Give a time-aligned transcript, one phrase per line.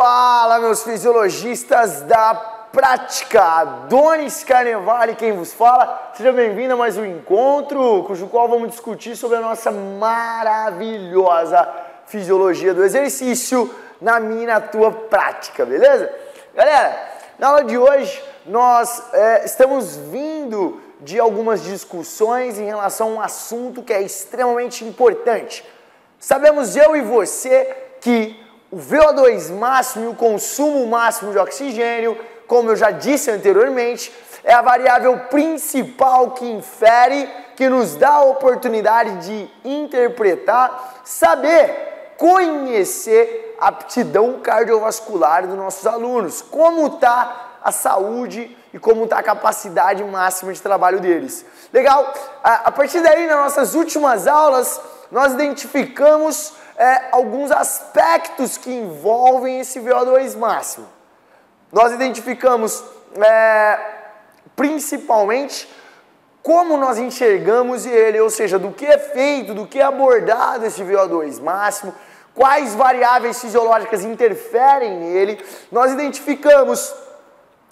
[0.00, 2.32] Fala, meus fisiologistas da
[2.70, 3.42] prática!
[3.42, 6.12] Adonis Carnevale, quem vos fala.
[6.14, 11.68] Seja bem-vindo a mais um encontro, cujo qual vamos discutir sobre a nossa maravilhosa
[12.06, 16.08] fisiologia do exercício na minha e na tua prática, beleza?
[16.54, 16.96] Galera,
[17.36, 23.20] na aula de hoje nós é, estamos vindo de algumas discussões em relação a um
[23.20, 25.64] assunto que é extremamente importante.
[26.20, 32.70] Sabemos eu e você que o VO2 máximo e o consumo máximo de oxigênio, como
[32.70, 34.12] eu já disse anteriormente,
[34.44, 43.56] é a variável principal que infere, que nos dá a oportunidade de interpretar, saber, conhecer
[43.60, 50.02] a aptidão cardiovascular dos nossos alunos, como está a saúde e como está a capacidade
[50.04, 51.44] máxima de trabalho deles.
[51.72, 52.12] Legal?
[52.42, 54.80] A partir daí, nas nossas últimas aulas,
[55.10, 60.88] nós identificamos é, alguns aspectos que envolvem esse VO2 máximo.
[61.72, 62.82] Nós identificamos
[63.20, 63.78] é,
[64.54, 65.68] principalmente
[66.42, 70.82] como nós enxergamos ele, ou seja, do que é feito, do que é abordado esse
[70.82, 71.92] VO2 máximo,
[72.34, 75.44] quais variáveis fisiológicas interferem nele.
[75.70, 76.94] Nós identificamos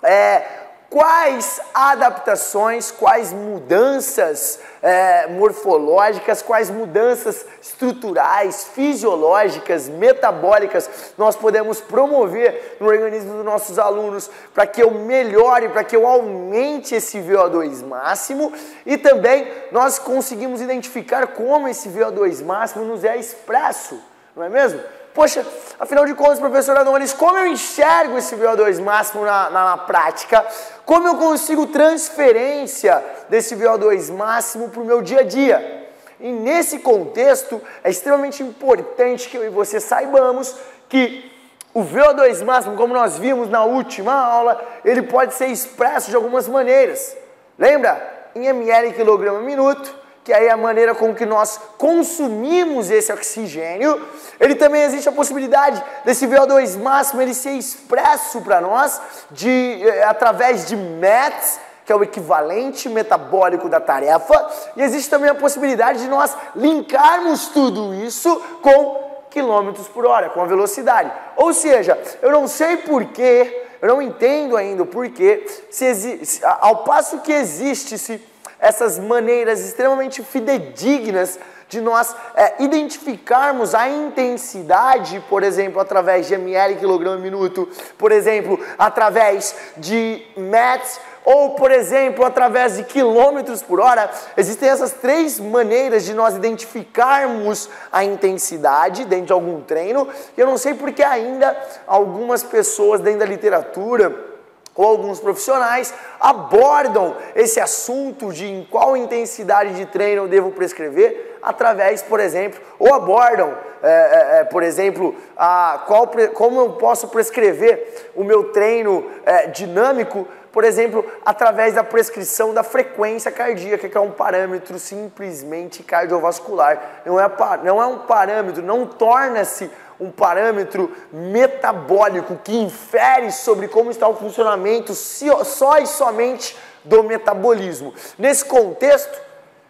[0.03, 0.43] é,
[0.89, 12.87] quais adaptações, quais mudanças é, morfológicas, quais mudanças estruturais, fisiológicas, metabólicas nós podemos promover no
[12.87, 18.53] organismo dos nossos alunos para que eu melhore, para que eu aumente esse VO2 máximo
[18.85, 24.01] e também nós conseguimos identificar como esse VO2 máximo nos é expresso,
[24.35, 24.81] não é mesmo?
[25.17, 25.47] Poxa,
[25.81, 30.45] afinal de contas, professor Adonis, como eu enxergo esse VO2 máximo na, na, na prática?
[30.85, 35.89] Como eu consigo transferência desse VO2 máximo para o meu dia a dia?
[36.21, 40.55] E nesse contexto, é extremamente importante que eu e você saibamos
[40.87, 41.33] que
[41.73, 46.47] o VO2 máximo, como nós vimos na última aula, ele pode ser expresso de algumas
[46.47, 47.17] maneiras.
[47.59, 48.29] Lembra?
[48.35, 49.97] Em ml quilograma minuto,
[50.27, 54.05] que aí é a maneira com que nós consumimos esse oxigênio,
[54.41, 59.01] ele também existe a possibilidade desse VO2 máximo ele ser expresso para nós
[59.31, 65.31] de, eh, através de METs, que é o equivalente metabólico da tarefa, e existe também
[65.31, 71.13] a possibilidade de nós linkarmos tudo isso com quilômetros por hora, com a velocidade.
[71.37, 77.21] Ou seja, eu não sei porquê, eu não entendo ainda o porquê, se, ao passo
[77.21, 78.21] que existe se
[78.61, 86.77] essas maneiras extremamente fidedignas de nós é, identificarmos a intensidade, por exemplo, através de ml
[86.77, 87.69] quilograma minuto,
[87.99, 94.09] por exemplo, através de METs, ou, por exemplo, através de quilômetros por hora.
[94.37, 100.09] Existem essas três maneiras de nós identificarmos a intensidade dentro de algum treino.
[100.37, 104.36] Eu não sei porque ainda algumas pessoas dentro da literatura
[104.77, 111.39] ou alguns profissionais abordam esse assunto de em qual intensidade de treino eu devo prescrever
[111.43, 117.09] através, por exemplo, ou abordam, é, é, é por exemplo, a qual, como eu posso
[117.09, 123.95] prescrever o meu treino é, dinâmico, por exemplo, através da prescrição da frequência cardíaca, que
[123.99, 127.03] é um parâmetro simplesmente cardiovascular.
[127.05, 127.31] Não é,
[127.63, 134.17] não é um parâmetro, não torna-se um parâmetro metabólico que infere sobre como está o
[134.17, 137.93] funcionamento só e somente do metabolismo.
[138.19, 139.26] Nesse contexto,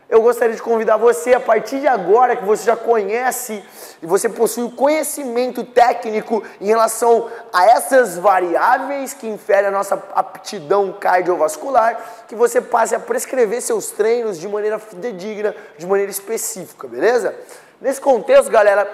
[0.08, 3.64] eu gostaria de convidar você, a partir de agora que você já conhece
[4.00, 10.00] e você possui o conhecimento técnico em relação a essas variáveis que inferem a nossa
[10.14, 16.86] aptidão cardiovascular, que você passe a prescrever seus treinos de maneira fidedigna, de maneira específica,
[16.86, 17.34] beleza?
[17.80, 18.88] Nesse contexto, galera,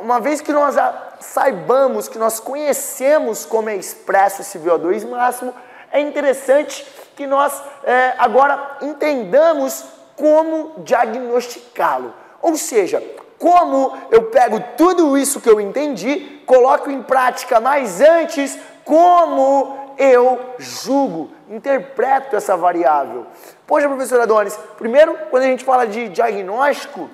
[0.00, 0.76] uma vez que nós
[1.20, 5.54] saibamos, que nós conhecemos como é expresso esse VO2 máximo,
[5.92, 6.86] é interessante
[7.16, 9.84] que nós é, agora entendamos
[10.16, 12.14] como diagnosticá-lo.
[12.40, 13.02] Ou seja,
[13.38, 20.54] como eu pego tudo isso que eu entendi, coloco em prática, mas antes, como eu
[20.58, 23.26] julgo, interpreto essa variável.
[23.66, 27.10] Poxa, professor Adonis, primeiro, quando a gente fala de diagnóstico,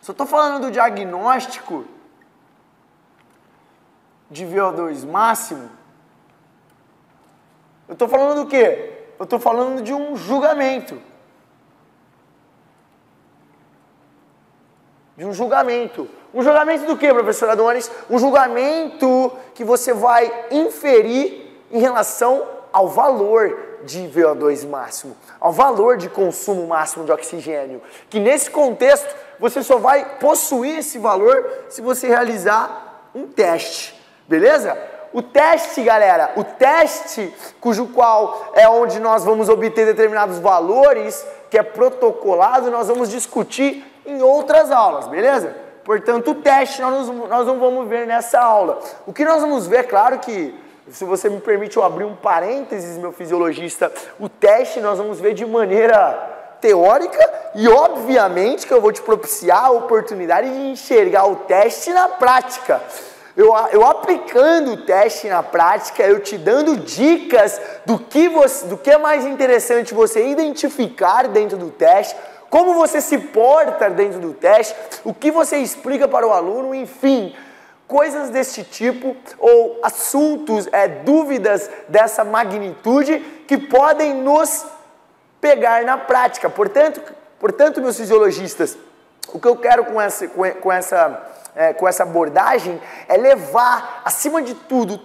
[0.00, 1.84] se eu estou falando do diagnóstico
[4.30, 5.77] de VO2 máximo,
[7.88, 8.92] eu estou falando do quê?
[9.18, 11.00] Eu estou falando de um julgamento.
[15.16, 16.08] De um julgamento.
[16.32, 17.90] Um julgamento do que, professor Adonis?
[18.08, 25.96] Um julgamento que você vai inferir em relação ao valor de VO2 máximo, ao valor
[25.96, 27.80] de consumo máximo de oxigênio.
[28.10, 33.98] Que nesse contexto você só vai possuir esse valor se você realizar um teste.
[34.28, 34.76] Beleza?
[35.12, 41.58] O teste, galera, o teste cujo qual é onde nós vamos obter determinados valores, que
[41.58, 45.54] é protocolado, nós vamos discutir em outras aulas, beleza?
[45.84, 48.78] Portanto, o teste nós, nós não vamos ver nessa aula.
[49.06, 50.54] O que nós vamos ver, claro que,
[50.90, 53.90] se você me permite eu abrir um parênteses, meu fisiologista,
[54.20, 59.66] o teste nós vamos ver de maneira teórica e, obviamente, que eu vou te propiciar
[59.66, 62.82] a oportunidade de enxergar o teste na prática.
[63.38, 68.76] Eu, eu aplicando o teste na prática, eu te dando dicas do que, você, do
[68.76, 72.16] que é mais interessante você identificar dentro do teste,
[72.50, 74.74] como você se porta dentro do teste,
[75.04, 77.32] o que você explica para o aluno, enfim,
[77.86, 84.66] coisas desse tipo ou assuntos, é, dúvidas dessa magnitude que podem nos
[85.40, 86.50] pegar na prática.
[86.50, 87.00] Portanto,
[87.38, 88.76] portanto meus fisiologistas,
[89.32, 94.42] o que eu quero com essa, com essa é, com essa abordagem é levar, acima
[94.42, 95.00] de tudo,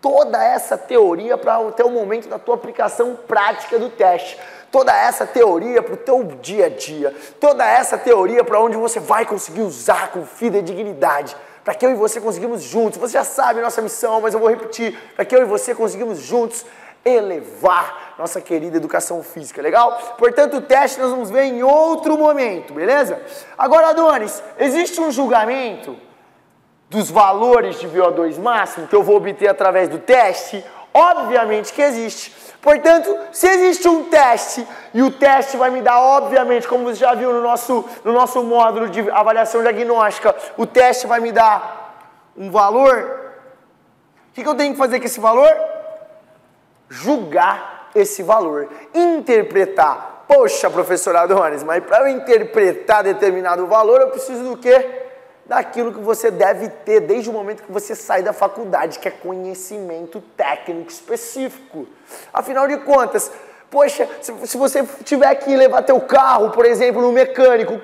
[0.00, 4.38] toda essa teoria para o teu momento da tua aplicação prática do teste.
[4.70, 7.14] Toda essa teoria para o teu dia a dia.
[7.40, 11.36] Toda essa teoria para onde você vai conseguir usar com fidedignidade.
[11.64, 12.98] Para que eu e você conseguimos juntos.
[12.98, 14.96] Você já sabe a nossa missão, mas eu vou repetir.
[15.16, 16.64] Para que eu e você conseguimos juntos
[17.04, 19.98] elevar nossa querida educação física, legal?
[20.18, 23.20] Portanto, o teste nós vamos ver em outro momento, beleza?
[23.56, 25.96] Agora, Adonis, existe um julgamento
[26.90, 30.62] dos valores de VO2 máximo que eu vou obter através do teste?
[30.92, 32.34] Obviamente que existe.
[32.60, 37.14] Portanto, se existe um teste e o teste vai me dar, obviamente, como você já
[37.14, 42.04] viu no nosso, no nosso módulo de avaliação diagnóstica, o teste vai me dar
[42.36, 43.32] um valor.
[44.28, 45.50] O que, que eu tenho que fazer com esse valor?
[46.90, 50.24] julgar esse valor, interpretar.
[50.26, 54.88] Poxa, professor Adonis, mas para eu interpretar determinado valor, eu preciso do quê?
[55.44, 59.10] Daquilo que você deve ter desde o momento que você sai da faculdade, que é
[59.10, 61.88] conhecimento técnico específico.
[62.32, 63.32] Afinal de contas,
[63.68, 67.80] poxa, se, você tiver que levar teu carro, por exemplo, no mecânico,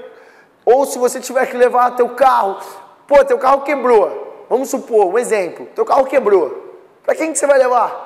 [0.64, 2.60] ou se você tiver que levar teu carro,
[3.08, 4.44] pô, teu carro quebrou.
[4.48, 6.64] Vamos supor, um exemplo, teu carro quebrou.
[7.04, 8.05] Para quem que você vai levar?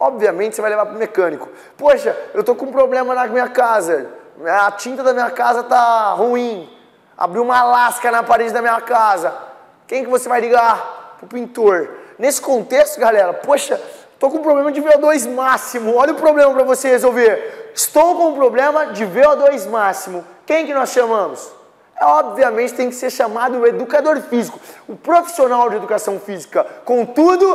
[0.00, 1.46] Obviamente você vai levar para o mecânico.
[1.76, 4.08] Poxa, eu estou com um problema na minha casa.
[4.46, 6.74] A tinta da minha casa está ruim.
[7.18, 9.30] Abriu uma lasca na parede da minha casa.
[9.86, 11.16] Quem que você vai ligar?
[11.18, 11.90] Para o pintor.
[12.18, 13.78] Nesse contexto, galera, poxa,
[14.14, 15.94] estou com um problema de VO2 máximo.
[15.94, 17.72] Olha o problema para você resolver.
[17.74, 20.24] Estou com um problema de VO2 máximo.
[20.46, 21.52] Quem que nós chamamos?
[21.94, 24.58] É, obviamente tem que ser chamado o educador físico,
[24.88, 26.66] o profissional de educação física.
[26.86, 27.46] Contudo,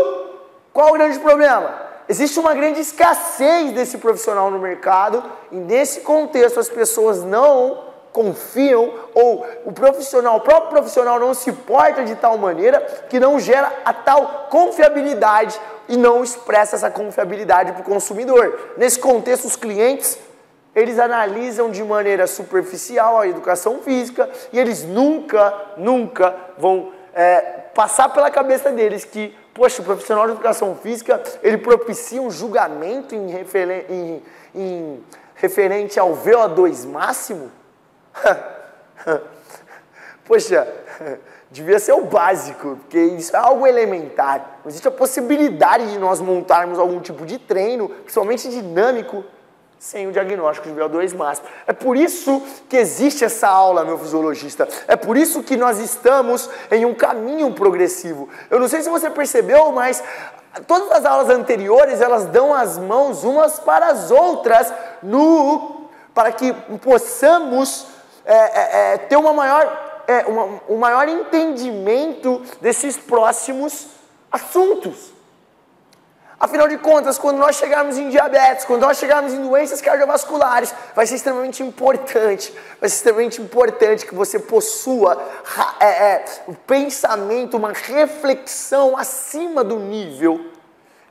[0.72, 1.85] qual o grande problema?
[2.08, 8.94] Existe uma grande escassez desse profissional no mercado e nesse contexto as pessoas não confiam
[9.14, 12.80] ou o profissional, o próprio profissional não se porta de tal maneira
[13.10, 15.60] que não gera a tal confiabilidade
[15.90, 18.74] e não expressa essa confiabilidade para o consumidor.
[18.78, 20.18] Nesse contexto, os clientes
[20.76, 27.40] eles analisam de maneira superficial a educação física e eles nunca, nunca vão é,
[27.74, 33.16] passar pela cabeça deles que Poxa, o profissional de educação física, ele propicia um julgamento
[33.16, 34.24] em, referen em,
[34.54, 35.04] em
[35.34, 37.50] referente ao VO2 máximo?
[40.28, 40.68] Poxa,
[41.50, 44.60] devia ser o básico, porque isso é algo elementar.
[44.62, 49.24] Não existe a possibilidade de nós montarmos algum tipo de treino, principalmente dinâmico,
[49.86, 51.48] sem o diagnóstico de VO2 máximo.
[51.68, 54.68] É por isso que existe essa aula, meu fisiologista.
[54.88, 58.28] É por isso que nós estamos em um caminho progressivo.
[58.50, 60.04] Eu não sei se você percebeu, mas
[60.66, 64.74] todas as aulas anteriores, elas dão as mãos umas para as outras
[65.04, 66.52] no para que
[66.82, 67.86] possamos
[68.26, 73.86] é, é, é, ter uma maior, é, uma, um maior entendimento desses próximos
[74.32, 75.15] assuntos.
[76.40, 81.08] Afinal de contas, quando nós chegarmos em diabetes, quando nós chegarmos em doenças cardiovasculares, vai
[81.08, 85.22] ser extremamente importante, vai ser extremamente importante que você possua
[85.80, 90.55] é, é, um pensamento, uma reflexão acima do nível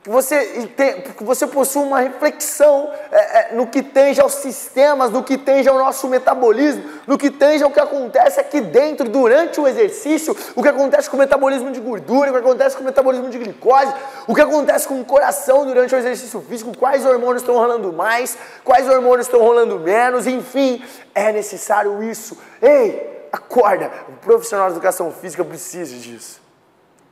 [0.05, 0.69] que você,
[1.17, 5.67] que você possua uma reflexão é, é, no que tange aos sistemas, no que tange
[5.67, 10.61] ao nosso metabolismo, no que tange ao que acontece aqui dentro durante o exercício, o
[10.61, 13.91] que acontece com o metabolismo de gordura, o que acontece com o metabolismo de glicose,
[14.27, 18.37] o que acontece com o coração durante o exercício físico, quais hormônios estão rolando mais,
[18.63, 20.85] quais hormônios estão rolando menos, enfim,
[21.15, 22.37] é necessário isso.
[22.61, 26.39] Ei, acorda, o profissional de educação física precisa disso.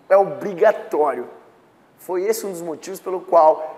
[0.07, 1.27] É obrigatório.
[2.05, 3.77] Foi esse um dos motivos pelo qual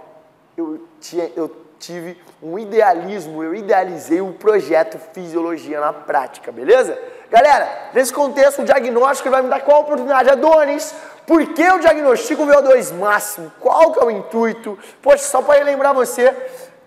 [0.58, 1.48] eu, tinha, eu
[1.80, 6.98] tive um idealismo, eu idealizei o um projeto Fisiologia na Prática, beleza?
[7.30, 10.28] Galera, nesse contexto, o diagnóstico vai me dar qual oportunidade?
[10.32, 10.96] Adonis,
[11.28, 13.52] por que eu diagnostico o VO2 máximo?
[13.60, 14.76] Qual que é o intuito?
[15.04, 16.36] Poxa, só para lembrar você,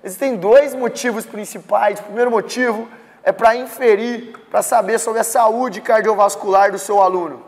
[0.02, 2.00] existem dois motivos principais.
[2.00, 2.88] O primeiro motivo
[3.22, 7.47] é para inferir, para saber sobre a saúde cardiovascular do seu aluno.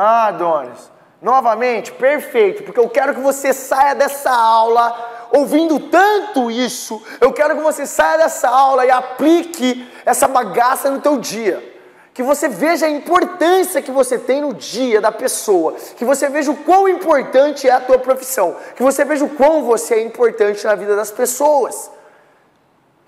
[0.00, 7.02] Ah, Adonis, novamente, perfeito, porque eu quero que você saia dessa aula ouvindo tanto isso,
[7.20, 11.76] eu quero que você saia dessa aula e aplique essa bagaça no teu dia.
[12.14, 16.52] Que você veja a importância que você tem no dia da pessoa, que você veja
[16.52, 20.64] o quão importante é a tua profissão, que você veja o quão você é importante
[20.64, 21.90] na vida das pessoas.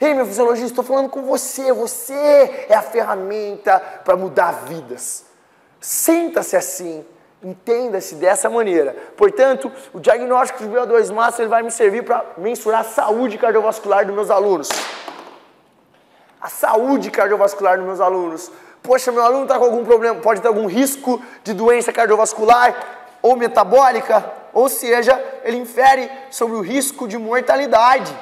[0.01, 5.30] Ei, meu fisiologista, estou falando com você, você é a ferramenta para mudar vidas.
[5.81, 7.05] Senta-se assim,
[7.43, 8.95] Entenda-se dessa maneira.
[9.17, 14.05] Portanto, o diagnóstico de VO2 máximo ele vai me servir para mensurar a saúde cardiovascular
[14.05, 14.69] dos meus alunos.
[16.39, 18.53] A saúde cardiovascular dos meus alunos.
[18.83, 22.75] Poxa, meu aluno está com algum problema, pode ter algum risco de doença cardiovascular
[23.23, 28.15] ou metabólica, ou seja, ele infere sobre o risco de mortalidade.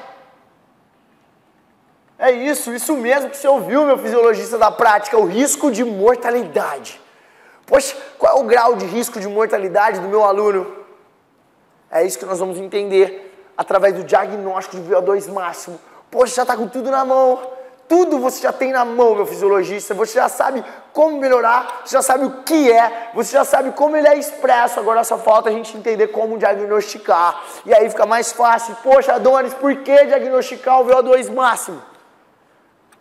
[2.19, 7.01] É isso, isso mesmo que você ouviu, meu fisiologista da prática, o risco de mortalidade.
[7.69, 10.75] Poxa, qual é o grau de risco de mortalidade do meu aluno?
[11.91, 15.79] É isso que nós vamos entender através do diagnóstico de VO2 máximo.
[16.11, 17.39] Poxa, já está com tudo na mão.
[17.87, 19.93] Tudo você já tem na mão, meu fisiologista.
[19.95, 23.97] Você já sabe como melhorar, você já sabe o que é, você já sabe como
[23.97, 24.81] ele é expresso.
[24.81, 27.43] Agora só falta a gente entender como diagnosticar.
[27.67, 28.77] E aí fica mais fácil.
[28.83, 31.83] Poxa, Adonis, por que diagnosticar o VO2 máximo?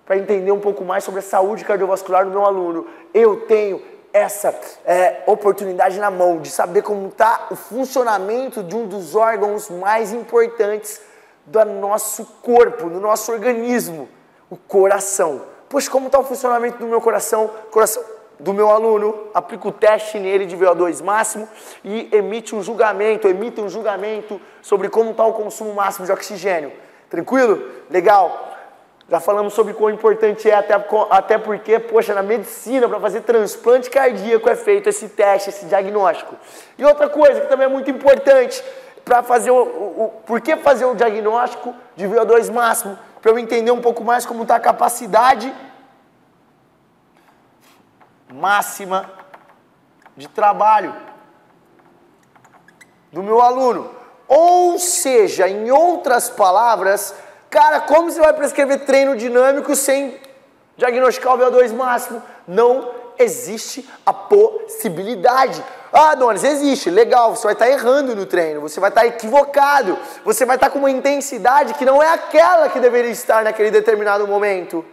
[0.06, 2.86] Para entender um pouco mais sobre a saúde cardiovascular do meu aluno.
[3.14, 3.82] Eu tenho
[4.18, 4.54] essa
[4.86, 10.14] é, oportunidade na mão de saber como está o funcionamento de um dos órgãos mais
[10.14, 11.02] importantes
[11.46, 14.10] do nosso corpo, do nosso organismo,
[14.50, 15.44] o coração.
[15.70, 17.50] Pois como está o funcionamento do meu coração?
[17.72, 18.04] Coração
[18.40, 21.48] do meu aluno, aplica o teste nele de VO2 máximo
[21.84, 26.72] e emite um julgamento, emite um julgamento sobre como está o consumo máximo de oxigênio.
[27.10, 27.64] Tranquilo?
[27.90, 28.57] Legal.
[29.10, 30.74] Já falamos sobre quão importante é, até,
[31.10, 36.36] até porque, poxa, na medicina, para fazer transplante cardíaco é feito esse teste, esse diagnóstico.
[36.78, 38.62] E outra coisa que também é muito importante,
[39.06, 43.00] para fazer o, o, o, por que fazer o diagnóstico de VO2 máximo?
[43.22, 45.54] Para eu entender um pouco mais como está a capacidade
[48.30, 49.10] máxima
[50.18, 50.94] de trabalho
[53.12, 53.90] do meu aluno.
[54.28, 57.16] Ou seja, em outras palavras,
[57.50, 60.20] Cara, como você vai prescrever treino dinâmico sem
[60.76, 62.22] diagnosticar o VO2 máximo?
[62.48, 65.64] Não existe a possibilidade.
[65.92, 70.46] Ah, Donis, existe, legal, você vai estar errando no treino, você vai estar equivocado, você
[70.46, 74.86] vai estar com uma intensidade que não é aquela que deveria estar naquele determinado momento.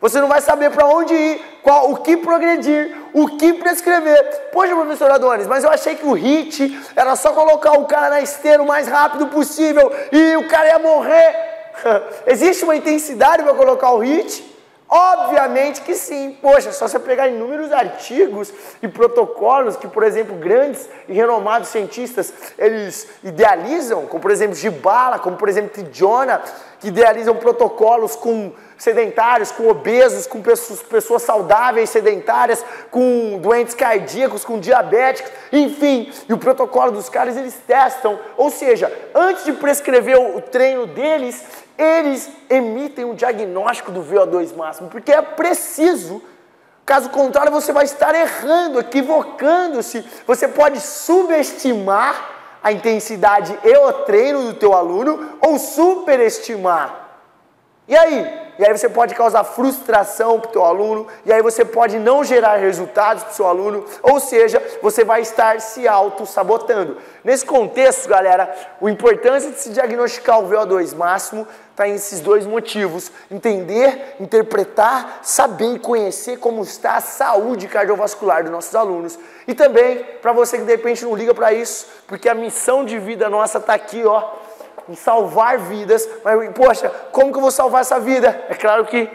[0.00, 4.50] Você não vai saber para onde ir, qual, o que progredir, o que prescrever.
[4.52, 8.20] Poxa, professor Adonis, mas eu achei que o HIT era só colocar o cara na
[8.20, 11.51] esteira o mais rápido possível e o cara ia morrer.
[12.26, 14.52] Existe uma intensidade para colocar o hit?
[14.94, 16.36] Obviamente que sim.
[16.42, 18.52] Poxa, só você pegar inúmeros artigos
[18.82, 25.18] e protocolos que, por exemplo, grandes e renomados cientistas, eles idealizam, como por exemplo Gibala,
[25.18, 26.42] como por exemplo Tijona,
[26.78, 28.52] que idealizam protocolos com
[28.82, 36.12] sedentários, com obesos, com pessoas, saudáveis sedentárias, com doentes cardíacos, com diabéticos, enfim.
[36.28, 41.44] E o protocolo dos caras eles testam, ou seja, antes de prescrever o treino deles,
[41.78, 46.20] eles emitem um diagnóstico do VO2 máximo, porque é preciso.
[46.84, 50.04] Caso contrário, você vai estar errando, equivocando-se.
[50.26, 57.10] Você pode subestimar a intensidade e o treino do teu aluno ou superestimar.
[57.86, 58.41] E aí?
[58.58, 62.22] E aí você pode causar frustração para o teu aluno, e aí você pode não
[62.22, 66.98] gerar resultados para o seu aluno, ou seja, você vai estar se auto-sabotando.
[67.24, 73.10] Nesse contexto, galera, o importante de se diagnosticar o VO2 máximo está nesses dois motivos:
[73.30, 79.18] entender, interpretar, saber e conhecer como está a saúde cardiovascular dos nossos alunos.
[79.48, 82.98] E também para você que de repente não liga para isso, porque a missão de
[82.98, 84.42] vida nossa está aqui, ó
[84.88, 86.08] em salvar vidas.
[86.24, 88.44] Mas, poxa, como que eu vou salvar essa vida?
[88.48, 89.08] É claro que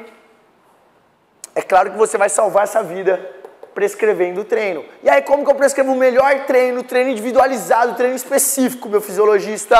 [1.57, 3.19] é claro que você vai salvar essa vida
[3.73, 4.85] prescrevendo o treino.
[5.01, 9.77] E aí, como que eu prescrevo o melhor treino, treino individualizado, treino específico, meu fisiologista?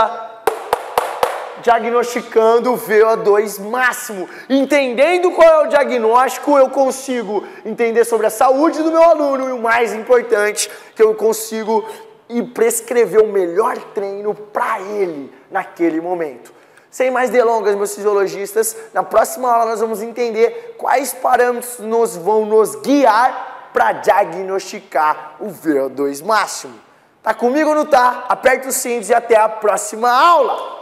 [1.61, 4.27] Diagnosticando o VO2 máximo.
[4.49, 9.51] Entendendo qual é o diagnóstico, eu consigo entender sobre a saúde do meu aluno e
[9.51, 11.87] o mais importante, que eu consigo
[12.43, 16.53] prescrever o melhor treino para ele naquele momento.
[16.89, 22.45] Sem mais delongas, meus fisiologistas, na próxima aula nós vamos entender quais parâmetros nos vão
[22.45, 26.73] nos guiar para diagnosticar o VO2 máximo.
[27.21, 28.25] Tá comigo ou não tá?
[28.29, 30.76] Aperta os cintos e até a próxima aula!